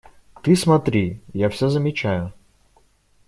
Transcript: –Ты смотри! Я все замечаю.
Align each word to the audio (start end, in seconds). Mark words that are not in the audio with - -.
–Ты 0.43 0.55
смотри! 0.55 1.21
Я 1.31 1.49
все 1.49 1.69
замечаю. 1.69 2.33